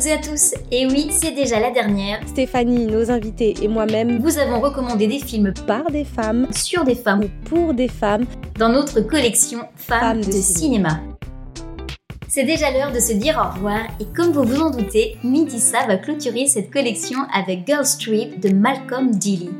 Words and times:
toutes 0.00 0.06
et 0.06 0.12
à 0.12 0.18
tous. 0.18 0.54
Et 0.70 0.86
oui, 0.86 1.08
c'est 1.10 1.32
déjà 1.32 1.60
la 1.60 1.70
dernière. 1.70 2.20
Stéphanie, 2.26 2.86
nos 2.86 3.10
invités 3.10 3.54
et 3.62 3.68
moi-même 3.68 4.18
vous 4.18 4.38
avons 4.38 4.60
recommandé 4.60 5.06
des 5.06 5.18
films 5.18 5.52
par 5.66 5.90
des 5.90 6.04
femmes, 6.04 6.46
sur 6.52 6.84
des 6.84 6.94
femmes 6.94 7.24
ou 7.24 7.48
pour 7.48 7.74
des 7.74 7.88
femmes 7.88 8.24
dans 8.58 8.70
notre 8.70 9.00
collection 9.00 9.60
Femmes, 9.76 10.22
de, 10.22 10.32
cinéma. 10.32 11.00
C'est 12.28 12.44
déjà 12.44 12.70
l'heure 12.70 12.92
de 12.92 13.00
se 13.00 13.12
dire 13.12 13.38
au 13.38 13.54
revoir 13.54 13.80
et 14.00 14.06
comme 14.16 14.32
vous 14.32 14.44
vous 14.44 14.60
en 14.60 14.70
doutez, 14.70 15.16
Midissa 15.22 15.86
va 15.86 15.96
clôturer 15.96 16.46
cette 16.46 16.70
collection 16.70 17.18
avec 17.34 17.66
Girl 17.66 17.84
Trip 17.98 18.40
de 18.40 18.54
Malcolm 18.54 19.10
Dilly. 19.10 19.50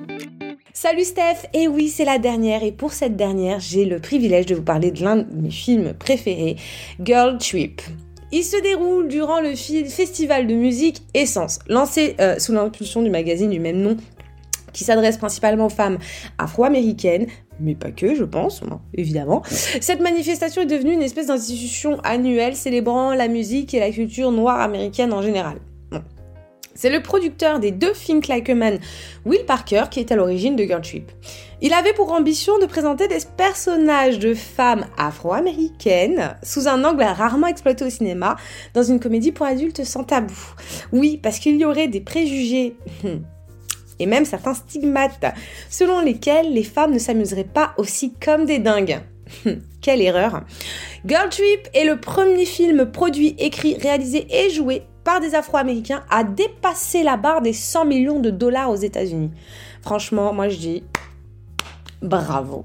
Salut 0.72 1.04
Steph 1.04 1.48
Et 1.52 1.68
oui, 1.68 1.88
c'est 1.88 2.06
la 2.06 2.18
dernière 2.18 2.62
et 2.62 2.72
pour 2.72 2.92
cette 2.92 3.16
dernière, 3.16 3.60
j'ai 3.60 3.84
le 3.84 3.98
privilège 3.98 4.46
de 4.46 4.54
vous 4.54 4.62
parler 4.62 4.90
de 4.90 5.02
l'un 5.02 5.16
de 5.16 5.26
mes 5.34 5.50
films 5.50 5.92
préférés, 5.92 6.56
Girl 7.02 7.36
Trip. 7.36 7.82
Il 8.32 8.44
se 8.44 8.60
déroule 8.62 9.08
durant 9.08 9.40
le 9.40 9.56
festival 9.56 10.46
de 10.46 10.54
musique 10.54 11.02
Essence, 11.14 11.58
lancé 11.68 12.14
euh, 12.20 12.38
sous 12.38 12.52
l'impulsion 12.52 13.02
du 13.02 13.10
magazine 13.10 13.50
du 13.50 13.58
même 13.58 13.78
nom 13.78 13.96
qui 14.72 14.84
s'adresse 14.84 15.18
principalement 15.18 15.66
aux 15.66 15.70
femmes 15.70 15.98
afro-américaines, 16.38 17.26
mais 17.58 17.74
pas 17.74 17.90
que, 17.90 18.14
je 18.14 18.22
pense, 18.22 18.62
évidemment. 18.94 19.42
Cette 19.46 20.00
manifestation 20.00 20.62
est 20.62 20.66
devenue 20.66 20.92
une 20.92 21.02
espèce 21.02 21.26
d'institution 21.26 21.98
annuelle 22.04 22.54
célébrant 22.54 23.14
la 23.14 23.26
musique 23.26 23.74
et 23.74 23.80
la 23.80 23.90
culture 23.90 24.30
noire 24.30 24.60
américaine 24.60 25.12
en 25.12 25.22
général. 25.22 25.58
C'est 26.74 26.90
le 26.90 27.02
producteur 27.02 27.58
des 27.58 27.72
deux 27.72 27.92
Think 27.92 28.28
Like 28.28 28.50
Will 29.26 29.44
Parker, 29.46 29.84
qui 29.90 30.00
est 30.00 30.12
à 30.12 30.16
l'origine 30.16 30.56
de 30.56 30.64
Girl 30.64 30.80
Trip. 30.80 31.10
Il 31.60 31.74
avait 31.74 31.92
pour 31.92 32.12
ambition 32.12 32.58
de 32.58 32.66
présenter 32.66 33.06
des 33.08 33.18
personnages 33.36 34.18
de 34.18 34.34
femmes 34.34 34.86
afro-américaines 34.96 36.36
sous 36.42 36.68
un 36.68 36.84
angle 36.84 37.02
rarement 37.02 37.48
exploité 37.48 37.84
au 37.84 37.90
cinéma, 37.90 38.36
dans 38.72 38.82
une 38.82 39.00
comédie 39.00 39.32
pour 39.32 39.46
adultes 39.46 39.84
sans 39.84 40.04
tabou. 40.04 40.38
Oui, 40.92 41.18
parce 41.22 41.38
qu'il 41.38 41.56
y 41.56 41.64
aurait 41.64 41.88
des 41.88 42.00
préjugés 42.00 42.76
et 43.98 44.06
même 44.06 44.24
certains 44.24 44.54
stigmates 44.54 45.34
selon 45.68 46.00
lesquels 46.00 46.52
les 46.52 46.64
femmes 46.64 46.92
ne 46.92 46.98
s'amuseraient 46.98 47.44
pas 47.44 47.74
aussi 47.76 48.14
comme 48.14 48.46
des 48.46 48.58
dingues. 48.58 49.00
Quelle 49.82 50.02
erreur 50.02 50.42
Girl 51.04 51.28
Trip 51.28 51.68
est 51.74 51.84
le 51.84 52.00
premier 52.00 52.46
film 52.46 52.90
produit, 52.90 53.34
écrit, 53.38 53.76
réalisé 53.76 54.26
et 54.30 54.50
joué 54.50 54.82
par 55.10 55.18
des 55.18 55.34
Afro-Américains 55.34 56.04
à 56.08 56.22
dépasser 56.22 57.02
la 57.02 57.16
barre 57.16 57.42
des 57.42 57.52
100 57.52 57.84
millions 57.84 58.20
de 58.20 58.30
dollars 58.30 58.70
aux 58.70 58.76
États-Unis. 58.76 59.32
Franchement, 59.82 60.32
moi 60.32 60.48
je 60.48 60.56
dis 60.56 60.84
bravo. 62.00 62.64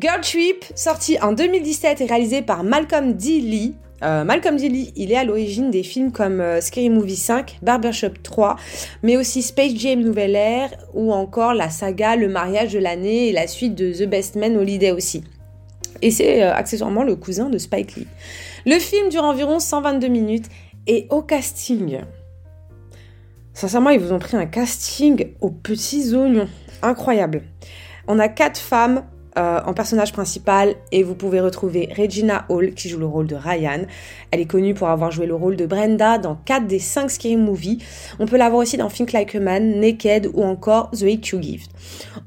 Girl 0.00 0.18
Trip, 0.22 0.64
sorti 0.74 1.20
en 1.20 1.32
2017 1.32 2.00
et 2.00 2.06
réalisé 2.06 2.40
par 2.40 2.64
Malcolm 2.64 3.12
D. 3.12 3.40
Lee. 3.40 3.74
Euh, 4.02 4.24
Malcolm 4.24 4.56
D. 4.56 4.70
Lee, 4.70 4.94
il 4.96 5.12
est 5.12 5.16
à 5.16 5.24
l'origine 5.24 5.70
des 5.70 5.82
films 5.82 6.10
comme 6.10 6.40
euh, 6.40 6.62
Scary 6.62 6.88
Movie 6.88 7.16
5, 7.16 7.58
Barbershop 7.60 8.14
3, 8.22 8.56
mais 9.02 9.18
aussi 9.18 9.42
Space 9.42 9.74
Jam 9.74 10.00
Nouvelle 10.00 10.36
Ère 10.36 10.70
ou 10.94 11.12
encore 11.12 11.52
la 11.52 11.68
saga 11.68 12.16
Le 12.16 12.30
mariage 12.30 12.72
de 12.72 12.78
l'année 12.78 13.28
et 13.28 13.32
la 13.32 13.46
suite 13.46 13.74
de 13.74 13.92
The 13.92 14.08
Best 14.08 14.36
Man 14.36 14.56
Holiday 14.56 14.92
aussi. 14.92 15.22
Et 16.00 16.10
c'est 16.10 16.42
euh, 16.42 16.54
accessoirement 16.54 17.02
le 17.02 17.14
cousin 17.16 17.50
de 17.50 17.58
Spike 17.58 17.96
Lee. 17.96 18.06
Le 18.66 18.78
film 18.78 19.08
dure 19.08 19.24
environ 19.24 19.58
122 19.58 20.08
minutes 20.08 20.46
et 20.88 21.06
au 21.10 21.22
casting, 21.22 22.00
sincèrement, 23.52 23.90
ils 23.90 24.00
vous 24.00 24.12
ont 24.12 24.18
pris 24.18 24.36
un 24.36 24.46
casting 24.46 25.34
aux 25.40 25.50
petits 25.50 26.14
oignons. 26.14 26.48
Incroyable. 26.82 27.42
On 28.06 28.18
a 28.18 28.28
quatre 28.28 28.58
femmes 28.58 29.04
euh, 29.36 29.60
en 29.64 29.74
personnage 29.74 30.12
principal 30.12 30.74
et 30.92 31.02
vous 31.02 31.14
pouvez 31.14 31.40
retrouver 31.40 31.88
Regina 31.96 32.46
Hall 32.48 32.72
qui 32.74 32.88
joue 32.88 32.98
le 32.98 33.06
rôle 33.06 33.26
de 33.26 33.36
Ryan. 33.36 33.82
Elle 34.30 34.40
est 34.40 34.46
connue 34.46 34.74
pour 34.74 34.88
avoir 34.88 35.10
joué 35.10 35.26
le 35.26 35.34
rôle 35.34 35.56
de 35.56 35.66
Brenda 35.66 36.18
dans 36.18 36.36
4 36.36 36.66
des 36.66 36.78
5 36.78 37.10
Scary 37.10 37.36
Movies. 37.36 37.78
On 38.18 38.26
peut 38.26 38.36
la 38.36 38.48
voir 38.48 38.62
aussi 38.62 38.76
dans 38.76 38.88
Think 38.88 39.12
Like 39.12 39.34
a 39.34 39.40
Man, 39.40 39.80
Naked 39.80 40.30
ou 40.34 40.42
encore 40.42 40.90
The 40.90 41.02
Hate 41.02 41.28
You 41.28 41.42
Give. 41.42 41.62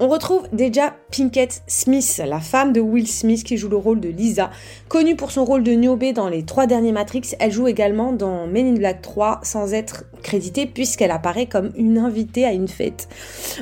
On 0.00 0.08
retrouve 0.08 0.48
déjà 0.52 0.94
Pinkett 1.10 1.62
Smith, 1.66 2.22
la 2.26 2.40
femme 2.40 2.72
de 2.72 2.80
Will 2.80 3.08
Smith 3.08 3.44
qui 3.44 3.56
joue 3.56 3.68
le 3.68 3.76
rôle 3.76 4.00
de 4.00 4.08
Lisa. 4.08 4.50
Connue 4.88 5.16
pour 5.16 5.30
son 5.30 5.44
rôle 5.44 5.62
de 5.62 5.72
Niobe 5.72 6.12
dans 6.14 6.28
les 6.28 6.44
trois 6.44 6.66
derniers 6.66 6.92
Matrix, 6.92 7.34
elle 7.38 7.52
joue 7.52 7.68
également 7.68 8.12
dans 8.12 8.46
Men 8.46 8.68
in 8.68 8.78
Black 8.78 9.02
3 9.02 9.40
sans 9.42 9.74
être 9.74 10.04
créditée 10.22 10.66
puisqu'elle 10.66 11.10
apparaît 11.10 11.46
comme 11.46 11.72
une 11.76 11.98
invitée 11.98 12.44
à 12.44 12.52
une 12.52 12.68
fête. 12.68 13.08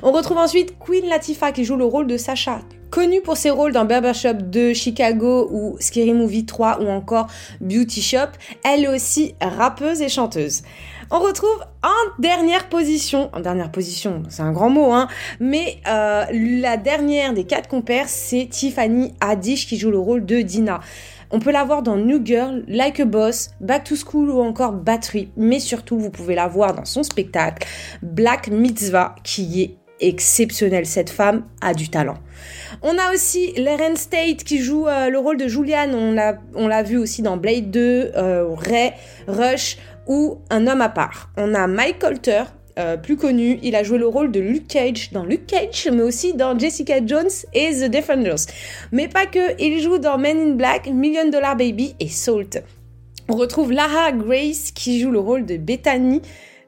On 0.03 0.13
retrouve 0.13 0.39
ensuite 0.39 0.75
Queen 0.79 1.07
Latifah 1.09 1.53
qui 1.53 1.65
joue 1.65 1.77
le 1.77 1.85
rôle 1.85 2.07
de 2.07 2.17
Sacha 2.17 2.61
Connue 2.91 3.21
pour 3.21 3.37
ses 3.37 3.51
rôles 3.51 3.73
dans 3.73 3.85
Barbershop 3.85 4.35
2, 4.35 4.75
Chicago 4.75 5.49
ou 5.53 5.77
Scary 5.79 6.13
Movie 6.13 6.45
3 6.45 6.81
ou 6.81 6.89
encore 6.89 7.29
Beauty 7.61 8.03
Shop, 8.03 8.31
elle 8.65 8.85
est 8.85 8.89
aussi 8.89 9.37
rappeuse 9.41 10.03
et 10.03 10.09
chanteuse. 10.09 10.63
On 11.13 11.21
retrouve 11.21 11.65
en 11.85 12.21
dernière 12.21 12.69
position, 12.69 13.31
en 13.33 13.41
dernière 13.41 13.71
position, 13.71 14.25
c'est 14.29 14.43
un 14.43 14.53
grand 14.53 14.71
mot, 14.71 14.93
hein, 14.93 15.07
mais 15.39 15.79
euh, 15.89 16.25
la 16.33 16.77
dernière 16.77 17.33
des 17.33 17.45
quatre 17.45 17.69
compères, 17.69 18.09
c'est 18.09 18.49
Tiffany 18.51 19.15
Haddish 19.21 19.69
qui 19.69 19.77
joue 19.77 19.91
le 19.91 19.99
rôle 19.99 20.25
de 20.25 20.41
Dina. 20.41 20.81
On 21.33 21.39
peut 21.39 21.53
la 21.53 21.63
voir 21.63 21.83
dans 21.83 21.97
New 21.97 22.21
Girl, 22.25 22.65
Like 22.67 22.99
a 22.99 23.05
Boss, 23.05 23.51
Back 23.61 23.85
to 23.85 23.95
School 23.95 24.31
ou 24.31 24.41
encore 24.41 24.73
Battery, 24.73 25.31
mais 25.37 25.61
surtout 25.61 25.97
vous 25.97 26.11
pouvez 26.11 26.35
la 26.35 26.49
voir 26.49 26.75
dans 26.75 26.85
son 26.85 27.05
spectacle 27.05 27.69
Black 28.03 28.49
Mitzvah 28.49 29.15
qui 29.23 29.63
est 29.63 29.80
exceptionnel. 30.01 30.87
Cette 30.87 31.11
femme 31.11 31.45
a 31.61 31.75
du 31.75 31.89
talent. 31.89 32.19
On 32.83 32.97
a 32.99 33.13
aussi 33.13 33.53
Leren 33.53 33.97
State 33.97 34.45
qui 34.45 34.59
joue 34.59 34.87
euh, 34.87 35.11
le 35.11 35.19
rôle 35.19 35.37
de 35.37 35.49
Julian. 35.49 35.91
On 35.93 36.13
l'a, 36.13 36.39
on 36.55 36.69
l'a 36.69 36.83
vu 36.83 36.97
aussi 36.97 37.23
dans 37.23 37.37
Blade 37.37 37.71
2, 37.71 38.13
euh, 38.17 38.47
Ray, 38.55 38.93
Rush 39.27 39.77
ou 40.07 40.39
Un 40.51 40.67
homme 40.67 40.81
à 40.81 40.89
part. 40.89 41.31
On 41.37 41.55
a 41.55 41.67
Mike 41.67 41.99
Colter, 41.99 42.45
euh, 42.79 42.97
plus 42.97 43.17
connu. 43.17 43.59
Il 43.63 43.77
a 43.77 43.83
joué 43.83 43.99
le 43.99 44.07
rôle 44.07 44.33
de 44.33 44.41
Luke 44.41 44.69
Cage 44.69 45.11
dans 45.13 45.25
Luke 45.25 45.47
Cage, 45.47 45.89
mais 45.93 46.03
aussi 46.03 46.35
dans 46.35 46.59
Jessica 46.59 47.05
Jones 47.05 47.31
et 47.53 47.71
The 47.73 47.91
Defenders. 47.91 48.47
Mais 48.93 49.09
pas 49.09 49.27
que, 49.27 49.61
il 49.61 49.81
joue 49.81 49.99
dans 49.99 50.19
Men 50.19 50.39
in 50.39 50.55
Black, 50.55 50.87
Million 50.87 51.29
Dollar 51.29 51.57
Baby 51.57 51.95
et 52.01 52.09
Salt. 52.09 52.63
On 53.29 53.37
retrouve 53.37 53.71
Lara 53.71 54.13
Grace 54.13 54.73
qui 54.73 55.01
joue 55.01 55.11
le 55.11 55.21
rôle 55.21 55.47
de 55.47 55.57
Bethany 55.57 56.23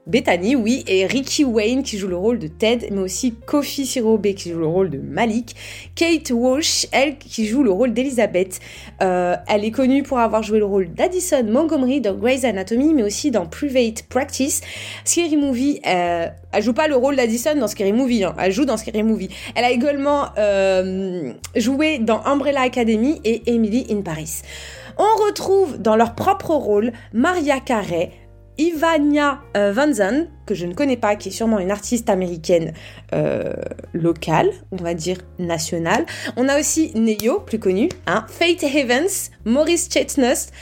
Bethany, 0.07 0.57
oui, 0.57 0.83
et 0.89 1.07
Ricky 1.07 1.45
Wayne 1.45 1.85
qui 1.85 1.97
joue 1.97 2.09
le 2.09 2.17
rôle 2.17 2.41
de 2.41 2.49
Ted, 2.49 2.89
mais 2.91 3.01
aussi 3.01 3.35
Kofi 3.35 3.87
Sirobe 3.87 4.35
qui 4.35 4.51
joue 4.51 4.59
le 4.59 4.67
rôle 4.67 4.91
de 4.91 4.99
Malik, 4.99 5.55
Kate 5.95 6.31
Walsh, 6.31 6.89
elle 6.91 7.19
qui 7.19 7.47
joue 7.47 7.63
le 7.63 7.71
rôle 7.71 7.93
d'Elizabeth. 7.93 8.59
Euh, 9.01 9.37
elle 9.49 9.65
est 9.65 9.71
connue 9.71 10.03
pour 10.03 10.19
avoir 10.19 10.43
joué 10.43 10.59
le 10.59 10.65
rôle 10.65 10.93
d'Addison 10.93 11.45
Montgomery 11.45 12.01
dans 12.01 12.15
Grey's 12.15 12.45
Anatomy, 12.45 12.95
mais 12.95 13.05
aussi 13.05 13.31
dans 13.31 13.47
Private 13.47 14.03
Practice. 14.09 14.61
Scary 15.05 15.37
Movie, 15.37 15.81
euh, 15.87 16.27
elle 16.51 16.63
joue 16.63 16.75
pas 16.75 16.89
le 16.89 16.97
rôle 16.97 17.15
d'Addison 17.15 17.55
dans 17.55 17.69
Scary 17.69 17.93
Movie, 17.93 18.25
hein, 18.25 18.35
elle 18.41 18.51
joue 18.51 18.65
dans 18.65 18.77
Scary 18.77 19.05
Movie. 19.05 19.29
Elle 19.55 19.65
a 19.65 19.71
également 19.71 20.31
euh, 20.37 21.33
joué 21.55 22.01
dans 22.01 22.25
Umbrella 22.25 22.63
Academy 22.63 23.21
et 23.25 23.43
Emily 23.47 23.87
in 23.89 24.01
Paris. 24.01 24.43
On 24.99 25.25
retrouve 25.27 25.79
dans 25.79 25.97
leur 25.97 26.15
propre 26.15 26.51
rôle 26.51 26.93
Maria 27.13 27.61
Carey, 27.61 28.11
Ivania 28.59 29.41
euh, 29.57 29.73
Van 29.73 29.93
que 30.47 30.55
je 30.55 30.67
ne 30.67 30.75
connais 30.75 30.97
pas, 30.97 31.17
qui 31.17 31.29
est 31.29 31.33
sûrement 31.33 31.59
une 31.59 31.71
artiste 31.71 32.11
américaine 32.11 32.73
euh, 33.15 33.53
locale, 33.93 34.51
on 34.71 34.77
va 34.77 34.95
dire 34.95 35.19
nationale. 35.39 36.05
On 36.37 36.49
a 36.49 36.59
aussi 36.59 36.93
Neo, 36.95 37.41
plus 37.41 37.59
connu, 37.59 37.89
hein, 38.07 38.27
Faith 38.29 38.63
Evans, 38.63 39.09
Maurice 39.45 39.89
Chetnust, 39.93 40.53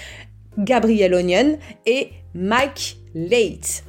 Gabriel 0.59 1.15
Onion 1.15 1.59
et 1.87 2.11
Mike 2.35 2.99
Late. 3.15 3.85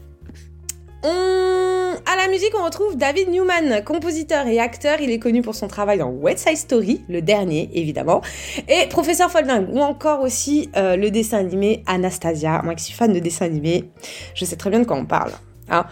On... 1.03 1.80
À 2.05 2.15
la 2.15 2.27
musique, 2.29 2.53
on 2.57 2.63
retrouve 2.63 2.95
David 2.95 3.29
Newman, 3.29 3.83
compositeur 3.83 4.47
et 4.47 4.59
acteur. 4.59 5.01
Il 5.01 5.11
est 5.11 5.19
connu 5.19 5.41
pour 5.41 5.55
son 5.55 5.67
travail 5.67 5.97
dans 5.97 6.09
West 6.09 6.47
Side 6.47 6.57
Story, 6.57 7.01
le 7.09 7.21
dernier 7.21 7.69
évidemment, 7.73 8.21
et 8.67 8.87
Professeur 8.87 9.29
Folding, 9.29 9.67
ou 9.71 9.81
encore 9.81 10.21
aussi 10.21 10.69
euh, 10.75 10.95
le 10.95 11.11
dessin 11.11 11.39
animé 11.39 11.83
Anastasia. 11.87 12.61
Moi 12.63 12.75
qui 12.75 12.85
suis 12.85 12.93
fan 12.93 13.11
de 13.11 13.19
dessin 13.19 13.45
animé, 13.45 13.89
je 14.35 14.45
sais 14.45 14.55
très 14.55 14.69
bien 14.69 14.79
de 14.79 14.85
quoi 14.85 14.95
on 14.95 15.05
parle. 15.05 15.31
Hein. 15.69 15.85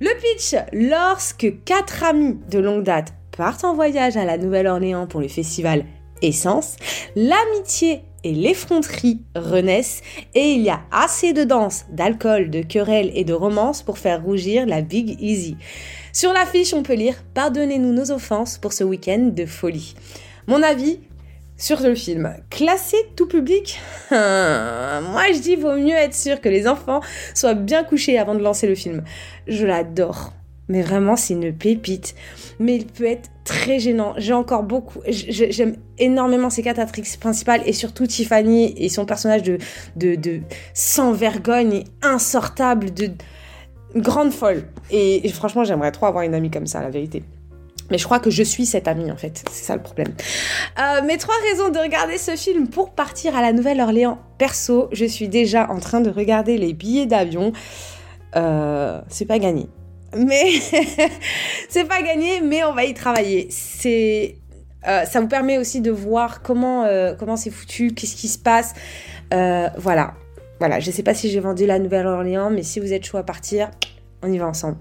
Le 0.00 0.10
pitch, 0.18 0.54
lorsque 0.72 1.64
quatre 1.64 2.04
amis 2.04 2.38
de 2.50 2.58
longue 2.58 2.84
date 2.84 3.12
partent 3.36 3.64
en 3.64 3.74
voyage 3.74 4.16
à 4.16 4.24
la 4.24 4.38
Nouvelle-Orléans 4.38 5.06
pour 5.06 5.20
le 5.20 5.28
festival 5.28 5.84
Essence, 6.22 6.76
l'amitié 7.16 8.02
et 8.24 8.32
l'effronterie 8.32 9.20
renaissent 9.36 10.00
et 10.34 10.52
il 10.52 10.62
y 10.62 10.70
a 10.70 10.80
assez 10.90 11.32
de 11.32 11.44
danse, 11.44 11.84
d'alcool, 11.90 12.50
de 12.50 12.62
querelles 12.62 13.12
et 13.14 13.24
de 13.24 13.34
romance 13.34 13.82
pour 13.82 13.98
faire 13.98 14.24
rougir 14.24 14.66
la 14.66 14.80
Big 14.80 15.16
Easy. 15.20 15.56
Sur 16.12 16.32
l'affiche, 16.32 16.74
on 16.74 16.82
peut 16.82 16.94
lire 16.94 17.16
Pardonnez-nous 17.34 17.92
nos 17.92 18.10
offenses 18.10 18.58
pour 18.58 18.72
ce 18.72 18.82
week-end 18.82 19.30
de 19.32 19.46
folie. 19.46 19.94
Mon 20.46 20.62
avis 20.62 20.98
sur 21.56 21.80
le 21.80 21.94
film, 21.94 22.34
classé 22.50 22.96
tout 23.14 23.28
public 23.28 23.80
Moi 24.10 25.22
je 25.32 25.40
dis 25.40 25.54
vaut 25.54 25.76
mieux 25.76 25.94
être 25.94 26.14
sûr 26.14 26.40
que 26.40 26.48
les 26.48 26.66
enfants 26.66 27.00
soient 27.34 27.54
bien 27.54 27.84
couchés 27.84 28.18
avant 28.18 28.34
de 28.34 28.42
lancer 28.42 28.66
le 28.66 28.74
film. 28.74 29.04
Je 29.46 29.64
l'adore. 29.64 30.32
mais 30.68 30.82
vraiment, 30.82 31.14
c'est 31.14 31.34
une 31.34 31.52
pépite. 31.52 32.14
Mais 32.58 32.76
il 32.76 32.86
peut 32.86 33.06
être 33.06 33.30
gênant. 33.78 34.14
J'ai 34.16 34.32
encore 34.32 34.62
beaucoup. 34.62 35.00
J'aime 35.08 35.76
énormément 35.98 36.50
ces 36.50 36.62
quatre 36.62 36.78
actrices 36.78 37.16
principales 37.16 37.62
et 37.66 37.72
surtout 37.72 38.06
Tiffany 38.06 38.74
et 38.76 38.88
son 38.88 39.04
personnage 39.06 39.42
de 39.42 40.40
sans 40.74 41.12
vergogne 41.12 41.72
et 41.74 41.84
insortable, 42.02 42.92
de 42.92 43.10
grande 43.96 44.32
folle. 44.32 44.64
Et, 44.90 45.28
franchement, 45.28 45.64
j'aimerais 45.64 45.92
trop 45.92 46.06
avoir 46.06 46.24
une 46.24 46.34
amie 46.34 46.50
comme 46.50 46.66
ça, 46.66 46.80
la 46.82 46.90
vérité. 46.90 47.22
Mais 47.90 47.98
je 47.98 48.04
crois 48.04 48.18
que 48.18 48.30
je 48.30 48.42
suis 48.42 48.64
cette 48.64 48.88
amie 48.88 49.10
en 49.10 49.16
fait, 49.16 49.44
c'est 49.50 49.64
ça 49.64 49.76
le 49.76 49.82
problème. 49.82 50.14
Euh, 50.78 51.02
mes 51.06 51.18
trois 51.18 51.34
raisons 51.50 51.68
de 51.68 51.78
regarder 51.78 52.16
ce 52.16 52.34
film 52.34 52.68
pour 52.68 52.94
partir 52.94 53.36
à 53.36 53.42
la 53.42 53.52
Nouvelle-Orléans. 53.52 54.18
Perso, 54.38 54.88
je 54.92 55.04
suis 55.04 55.28
déjà 55.28 55.70
en 55.70 55.80
train 55.80 56.00
de 56.00 56.08
regarder 56.08 56.56
les 56.56 56.72
billets 56.72 57.04
d'avion. 57.04 57.52
Euh, 58.36 59.02
c'est 59.08 59.26
pas 59.26 59.38
gagné 59.38 59.68
mais 60.16 60.44
c'est 61.68 61.84
pas 61.86 62.02
gagné, 62.02 62.40
mais 62.40 62.64
on 62.64 62.72
va 62.72 62.84
y 62.84 62.94
travailler. 62.94 63.48
C'est 63.50 64.36
euh, 64.86 65.04
ça 65.04 65.20
vous 65.20 65.28
permet 65.28 65.58
aussi 65.58 65.80
de 65.80 65.90
voir 65.90 66.42
comment 66.42 66.84
euh, 66.84 67.14
comment 67.18 67.36
c'est 67.36 67.50
foutu, 67.50 67.92
qu'est-ce 67.94 68.16
qui 68.16 68.28
se 68.28 68.38
passe. 68.38 68.74
Euh, 69.32 69.68
voilà, 69.78 70.14
voilà. 70.58 70.80
Je 70.80 70.90
sais 70.90 71.02
pas 71.02 71.14
si 71.14 71.30
j'ai 71.30 71.40
vendu 71.40 71.66
la 71.66 71.78
Nouvelle-Orléans, 71.78 72.50
mais 72.50 72.62
si 72.62 72.80
vous 72.80 72.92
êtes 72.92 73.04
chaud 73.04 73.16
à 73.16 73.22
partir, 73.22 73.70
on 74.22 74.32
y 74.32 74.38
va 74.38 74.46
ensemble. 74.46 74.78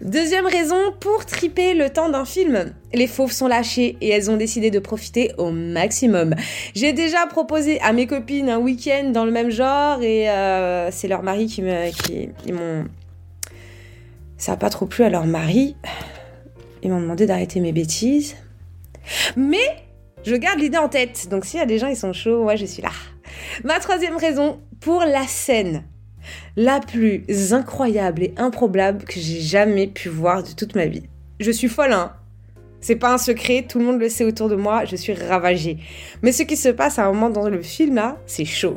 Deuxième 0.00 0.46
raison 0.46 0.92
pour 1.00 1.24
triper 1.26 1.74
le 1.74 1.90
temps 1.90 2.08
d'un 2.08 2.24
film. 2.24 2.72
Les 2.92 3.06
fauves 3.06 3.32
sont 3.32 3.48
lâchées 3.48 3.96
et 4.00 4.08
elles 4.10 4.30
ont 4.30 4.36
décidé 4.36 4.70
de 4.70 4.78
profiter 4.78 5.32
au 5.38 5.50
maximum. 5.50 6.34
J'ai 6.74 6.92
déjà 6.92 7.26
proposé 7.26 7.80
à 7.80 7.92
mes 7.92 8.06
copines 8.06 8.50
un 8.50 8.58
week-end 8.58 9.10
dans 9.10 9.24
le 9.24 9.30
même 9.30 9.50
genre 9.50 10.02
et 10.02 10.26
c'est 10.90 11.08
leur 11.08 11.22
mari 11.22 11.46
qui 11.46 11.62
m'ont 11.62 12.84
ça 14.38 14.52
n'a 14.52 14.56
pas 14.56 14.70
trop 14.70 14.86
plu 14.86 15.04
à 15.04 15.10
leur 15.10 15.26
mari. 15.26 15.76
Ils 16.82 16.90
m'ont 16.90 17.00
demandé 17.00 17.26
d'arrêter 17.26 17.60
mes 17.60 17.72
bêtises. 17.72 18.36
Mais 19.36 19.84
je 20.24 20.34
garde 20.36 20.58
l'idée 20.58 20.78
en 20.78 20.88
tête. 20.88 21.28
Donc 21.30 21.44
s'il 21.44 21.58
y 21.58 21.62
a 21.62 21.66
des 21.66 21.78
gens, 21.78 21.88
ils 21.88 21.96
sont 21.96 22.12
chauds, 22.12 22.44
moi 22.44 22.56
je 22.56 22.64
suis 22.64 22.82
là. 22.82 22.92
Ma 23.64 23.78
troisième 23.80 24.16
raison, 24.16 24.60
pour 24.80 25.00
la 25.00 25.26
scène 25.26 25.84
la 26.56 26.80
plus 26.80 27.24
incroyable 27.52 28.22
et 28.22 28.34
improbable 28.36 29.04
que 29.04 29.18
j'ai 29.18 29.40
jamais 29.40 29.86
pu 29.86 30.08
voir 30.08 30.42
de 30.42 30.52
toute 30.52 30.74
ma 30.74 30.86
vie. 30.86 31.04
Je 31.40 31.50
suis 31.50 31.68
folle, 31.68 31.92
hein 31.92 32.12
c'est 32.80 32.96
pas 32.96 33.12
un 33.12 33.18
secret, 33.18 33.64
tout 33.68 33.78
le 33.78 33.84
monde 33.84 34.00
le 34.00 34.08
sait 34.08 34.24
autour 34.24 34.48
de 34.48 34.56
moi, 34.56 34.84
je 34.84 34.96
suis 34.96 35.12
ravagée. 35.12 35.78
Mais 36.22 36.32
ce 36.32 36.42
qui 36.42 36.56
se 36.56 36.68
passe 36.68 36.98
à 36.98 37.06
un 37.06 37.12
moment 37.12 37.30
dans 37.30 37.48
le 37.48 37.62
film 37.62 37.96
là, 37.96 38.16
c'est 38.26 38.44
chaud. 38.44 38.76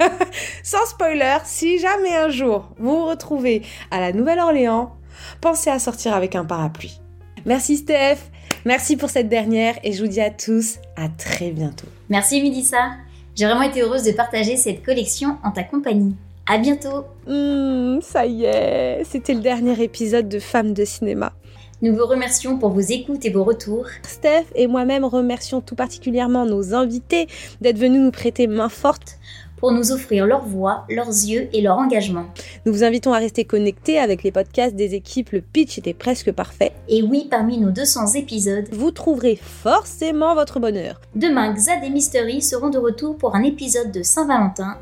Sans 0.62 0.84
spoiler, 0.86 1.38
si 1.44 1.78
jamais 1.78 2.14
un 2.16 2.28
jour 2.28 2.70
vous 2.78 2.96
vous 2.96 3.06
retrouvez 3.06 3.62
à 3.90 4.00
la 4.00 4.12
Nouvelle-Orléans, 4.12 4.92
pensez 5.40 5.70
à 5.70 5.78
sortir 5.78 6.14
avec 6.14 6.34
un 6.34 6.44
parapluie. 6.44 7.00
Merci 7.46 7.78
Steph, 7.78 8.18
merci 8.64 8.96
pour 8.96 9.08
cette 9.08 9.28
dernière 9.28 9.78
et 9.82 9.92
je 9.92 10.02
vous 10.02 10.10
dis 10.10 10.20
à 10.20 10.30
tous 10.30 10.76
à 10.96 11.08
très 11.08 11.50
bientôt. 11.50 11.88
Merci 12.10 12.42
Midissa, 12.42 12.90
j'ai 13.34 13.46
vraiment 13.46 13.62
été 13.62 13.80
heureuse 13.80 14.04
de 14.04 14.12
partager 14.12 14.56
cette 14.56 14.84
collection 14.84 15.38
en 15.42 15.50
ta 15.50 15.62
compagnie. 15.64 16.14
À 16.46 16.58
bientôt. 16.58 17.04
Hmm, 17.26 18.00
ça 18.00 18.26
y 18.26 18.44
est, 18.44 19.02
c'était 19.04 19.34
le 19.34 19.40
dernier 19.40 19.80
épisode 19.82 20.28
de 20.28 20.40
Femmes 20.40 20.74
de 20.74 20.84
cinéma. 20.84 21.32
Nous 21.82 21.94
vous 21.94 22.04
remercions 22.04 22.58
pour 22.58 22.70
vos 22.70 22.80
écoutes 22.80 23.24
et 23.24 23.30
vos 23.30 23.42
retours. 23.42 23.86
Steph 24.02 24.44
et 24.54 24.66
moi-même 24.66 25.02
remercions 25.02 25.62
tout 25.62 25.74
particulièrement 25.74 26.44
nos 26.44 26.74
invités 26.74 27.26
d'être 27.62 27.78
venus 27.78 28.02
nous 28.02 28.10
prêter 28.10 28.46
main 28.46 28.68
forte 28.68 29.18
pour 29.56 29.72
nous 29.72 29.90
offrir 29.90 30.26
leur 30.26 30.44
voix, 30.44 30.84
leurs 30.90 31.08
yeux 31.08 31.48
et 31.54 31.62
leur 31.62 31.78
engagement. 31.78 32.26
Nous 32.66 32.72
vous 32.74 32.84
invitons 32.84 33.14
à 33.14 33.18
rester 33.18 33.46
connectés 33.46 33.98
avec 33.98 34.22
les 34.22 34.30
podcasts 34.30 34.76
des 34.76 34.94
équipes. 34.94 35.30
Le 35.30 35.40
pitch 35.40 35.78
était 35.78 35.94
presque 35.94 36.32
parfait. 36.32 36.72
Et 36.88 37.02
oui, 37.02 37.28
parmi 37.30 37.56
nos 37.56 37.70
200 37.70 38.14
épisodes, 38.14 38.68
vous 38.72 38.90
trouverez 38.90 39.36
forcément 39.36 40.34
votre 40.34 40.60
bonheur. 40.60 41.00
Demain, 41.14 41.54
Xad 41.54 41.82
et 41.82 41.90
Mystery 41.90 42.42
seront 42.42 42.68
de 42.68 42.78
retour 42.78 43.16
pour 43.16 43.34
un 43.36 43.42
épisode 43.42 43.90
de 43.90 44.02
Saint-Valentin. 44.02 44.76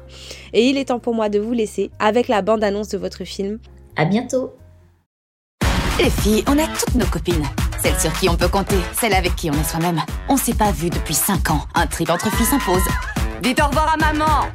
Et 0.52 0.68
il 0.68 0.76
est 0.76 0.86
temps 0.86 0.98
pour 0.98 1.14
moi 1.14 1.28
de 1.28 1.38
vous 1.38 1.52
laisser 1.52 1.92
avec 2.00 2.26
la 2.26 2.42
bande-annonce 2.42 2.88
de 2.88 2.98
votre 2.98 3.22
film. 3.22 3.58
À 3.94 4.04
bientôt! 4.04 4.52
Les 5.98 6.10
filles, 6.10 6.44
on 6.46 6.56
a 6.58 6.66
toutes 6.66 6.94
nos 6.94 7.06
copines. 7.06 7.44
Celles 7.82 7.98
sur 7.98 8.12
qui 8.12 8.28
on 8.28 8.36
peut 8.36 8.48
compter, 8.48 8.76
celles 8.98 9.14
avec 9.14 9.34
qui 9.34 9.50
on 9.50 9.54
est 9.54 9.68
soi-même. 9.68 10.00
On 10.28 10.36
s'est 10.36 10.54
pas 10.54 10.70
vu 10.70 10.90
depuis 10.90 11.14
5 11.14 11.50
ans. 11.50 11.62
Un 11.74 11.86
trip 11.88 12.08
entre 12.10 12.30
filles 12.36 12.46
s'impose. 12.46 12.82
Dites 13.42 13.60
au 13.60 13.66
revoir 13.66 13.94
à 13.94 13.96
maman 13.96 14.48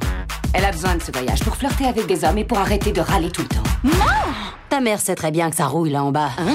Elle 0.54 0.64
a 0.64 0.72
besoin 0.72 0.96
de 0.96 1.02
ce 1.02 1.12
voyage 1.12 1.40
pour 1.40 1.56
flirter 1.56 1.86
avec 1.86 2.06
des 2.06 2.24
hommes 2.24 2.38
et 2.38 2.44
pour 2.44 2.58
arrêter 2.58 2.92
de 2.92 3.00
râler 3.00 3.30
tout 3.30 3.42
le 3.42 3.48
temps. 3.48 3.62
Non 3.82 3.92
Ta 4.70 4.80
mère 4.80 5.00
sait 5.00 5.14
très 5.14 5.30
bien 5.30 5.50
que 5.50 5.56
ça 5.56 5.66
rouille 5.66 5.90
là 5.90 6.02
en 6.02 6.12
bas. 6.12 6.30
Hein? 6.38 6.54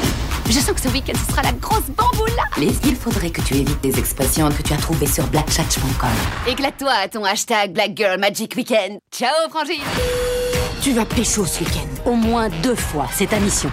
Je 0.49 0.59
sens 0.59 0.71
que 0.71 0.81
ce 0.81 0.87
week-end, 0.87 1.13
ce 1.15 1.31
sera 1.31 1.43
la 1.43 1.51
grosse 1.51 1.85
bamboula 1.95 2.43
Mais 2.57 2.69
il 2.83 2.95
faudrait 2.95 3.29
que 3.29 3.41
tu 3.41 3.53
évites 3.53 3.81
des 3.81 3.99
expressions 3.99 4.49
que 4.49 4.63
tu 4.63 4.73
as 4.73 4.77
trouvées 4.77 5.05
sur 5.05 5.27
blackchatch.com. 5.27 6.09
Éclate-toi 6.47 6.91
à 6.91 7.07
ton 7.07 7.23
hashtag 7.23 7.73
Black 7.73 7.91
Girl 7.95 8.19
Magic 8.19 8.55
Weekend. 8.55 8.97
Ciao, 9.11 9.49
Frangine 9.51 9.83
Tu 10.81 10.93
vas 10.93 11.05
pécho 11.05 11.45
ce 11.45 11.59
week-end. 11.59 12.09
Au 12.09 12.15
moins 12.15 12.49
deux 12.63 12.75
fois, 12.75 13.05
c'est 13.13 13.27
ta 13.27 13.39
mission. 13.39 13.69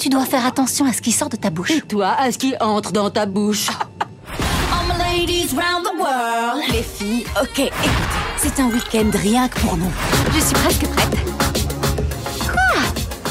Tu 0.00 0.08
dois 0.08 0.24
faire 0.24 0.46
attention 0.46 0.86
à 0.86 0.94
ce 0.94 1.02
qui 1.02 1.12
sort 1.12 1.28
de 1.28 1.36
ta 1.36 1.50
bouche. 1.50 1.72
Et 1.72 1.82
toi, 1.82 2.16
à 2.18 2.32
ce 2.32 2.38
qui 2.38 2.54
entre 2.58 2.90
dans 2.90 3.10
ta 3.10 3.26
bouche. 3.26 3.68
Les 6.72 6.82
filles, 6.82 7.26
ok, 7.38 7.58
écoutez, 7.58 7.90
c'est 8.38 8.58
un 8.60 8.68
week-end 8.68 9.10
rien 9.12 9.46
que 9.48 9.60
pour 9.60 9.76
nous. 9.76 9.90
Je 10.34 10.40
suis 10.40 10.54
presque 10.54 10.86
prête. 10.86 11.18
Quoi? 12.40 12.80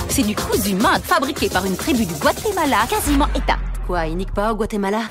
C'est 0.09 0.21
du 0.21 0.35
cousu 0.35 0.75
main 0.75 0.99
fabriqué 1.03 1.49
par 1.49 1.65
une 1.65 1.75
tribu 1.75 2.05
du 2.05 2.13
Guatemala, 2.13 2.77
quasiment 2.87 3.27
éteint. 3.35 3.57
Quoi, 3.87 4.05
il 4.05 4.17
nique 4.17 4.33
pas 4.33 4.51
au 4.51 4.55
Guatemala? 4.55 5.01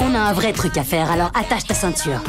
On 0.00 0.14
a 0.16 0.18
un 0.18 0.32
vrai 0.32 0.52
truc 0.52 0.76
à 0.76 0.82
faire, 0.82 1.12
alors 1.12 1.30
attache 1.34 1.64
ta 1.64 1.74
ceinture. 1.74 2.20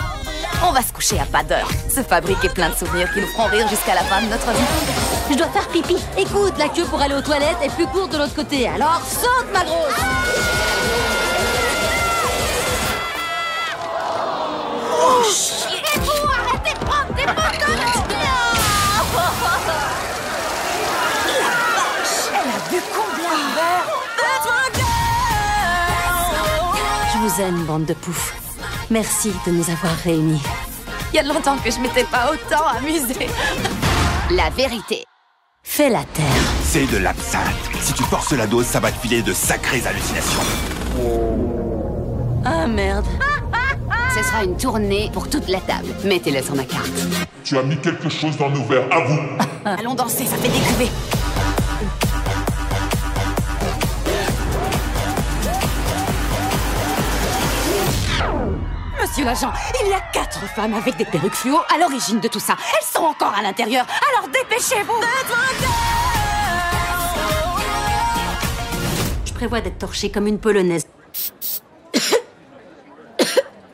On 0.67 0.71
va 0.71 0.83
se 0.83 0.93
coucher 0.93 1.19
à 1.19 1.25
pas 1.25 1.43
d'heure, 1.43 1.69
se 1.89 2.03
fabriquer 2.03 2.49
plein 2.49 2.69
de 2.69 2.75
souvenirs 2.75 3.11
qui 3.11 3.21
nous 3.21 3.27
feront 3.27 3.47
rire 3.47 3.67
jusqu'à 3.67 3.95
la 3.95 4.01
fin 4.01 4.21
de 4.21 4.27
notre 4.27 4.51
vie. 4.51 5.04
Je 5.29 5.35
dois 5.35 5.47
faire 5.47 5.67
pipi. 5.69 5.95
Écoute, 6.17 6.53
la 6.57 6.67
queue 6.69 6.85
pour 6.85 7.01
aller 7.01 7.15
aux 7.15 7.21
toilettes 7.21 7.57
est 7.63 7.69
plus 7.73 7.87
courte 7.87 8.11
de 8.11 8.17
l'autre 8.17 8.35
côté, 8.35 8.67
alors 8.67 9.01
saute 9.05 9.47
ma 9.51 9.63
grosse 9.63 9.99
Oh 15.01 15.23
shit 15.23 15.81
Et 15.95 15.99
vous, 15.99 16.11
arrêtez 16.29 16.73
de 16.73 16.79
prendre 16.85 17.13
des 17.15 17.23
Elle 17.23 17.29
a 22.51 22.59
bu 22.69 22.77
combien 22.93 23.31
de 23.31 23.47
verres 23.55 23.89
Je 27.13 27.17
vous 27.17 27.41
aime, 27.41 27.59
bande 27.65 27.85
de 27.85 27.93
poufs. 27.93 28.33
Merci 28.91 29.33
de 29.47 29.51
nous 29.51 29.69
avoir 29.71 29.95
réunis. 30.03 30.41
Il 31.11 31.15
y 31.15 31.19
a 31.19 31.23
longtemps 31.23 31.57
que 31.57 31.71
je 31.71 31.79
m'étais 31.79 32.03
pas 32.03 32.31
autant 32.31 32.67
amusée. 32.67 33.29
La 34.31 34.49
vérité. 34.49 35.05
Fais 35.75 35.89
la 35.89 36.05
terre. 36.05 36.23
C'est 36.63 36.89
de 36.89 36.95
l'absinthe. 36.95 37.43
Si 37.81 37.91
tu 37.91 38.03
forces 38.03 38.31
la 38.31 38.47
dose, 38.47 38.65
ça 38.65 38.79
va 38.79 38.93
te 38.93 38.97
filer 38.97 39.21
de 39.21 39.33
sacrées 39.33 39.85
hallucinations. 39.85 40.39
Ah 42.45 42.65
merde. 42.65 43.05
Ce 44.15 44.23
sera 44.23 44.45
une 44.45 44.55
tournée 44.55 45.09
pour 45.11 45.29
toute 45.29 45.49
la 45.49 45.59
table. 45.59 45.89
Mettez-le 46.05 46.41
sur 46.41 46.55
ma 46.55 46.63
carte. 46.63 46.89
Tu 47.43 47.57
as 47.57 47.63
mis 47.63 47.75
quelque 47.75 48.07
chose 48.07 48.37
dans 48.37 48.49
nos 48.49 48.63
verres, 48.63 48.87
à 48.89 49.01
vous. 49.01 49.19
Allons 49.65 49.95
danser, 49.95 50.23
ça 50.23 50.37
fait 50.37 50.47
décuver. 50.47 50.89
Monsieur 59.25 59.47
l'agent, 59.47 59.59
il 59.83 59.89
y 59.89 59.93
a 59.93 60.01
quatre 60.13 60.47
femmes 60.53 60.75
avec 60.75 60.97
des 60.97 61.05
perruques 61.05 61.33
fluo 61.33 61.57
à 61.73 61.79
l'origine 61.79 62.19
de 62.19 62.27
tout 62.27 62.39
ça. 62.39 62.55
Elles 62.59 62.85
sont 62.85 63.05
encore 63.05 63.33
à 63.35 63.41
l'intérieur, 63.41 63.87
alors 64.11 64.29
dépêchez-vous 64.29 65.01
Je 69.25 69.33
prévois 69.33 69.61
d'être 69.61 69.79
torchée 69.79 70.11
comme 70.11 70.27
une 70.27 70.37
polonaise. 70.37 70.85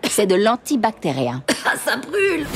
C'est 0.10 0.26
de 0.26 0.36
l'antibactérien. 0.36 1.44
Ah, 1.66 1.74
ça 1.76 1.98
brûle 1.98 2.48